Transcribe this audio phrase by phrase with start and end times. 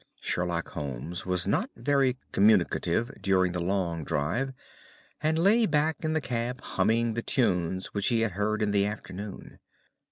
[0.19, 4.51] Sherlock Holmes was not very communicative during the long drive
[5.21, 8.87] and lay back in the cab humming the tunes which he had heard in the
[8.87, 9.59] afternoon.